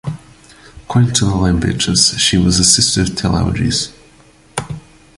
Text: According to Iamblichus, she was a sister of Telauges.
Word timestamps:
According 0.83 1.13
to 1.13 1.25
Iamblichus, 1.25 2.17
she 2.17 2.35
was 2.35 2.59
a 2.59 2.63
sister 2.63 3.01
of 3.03 3.09
Telauges. 3.15 3.91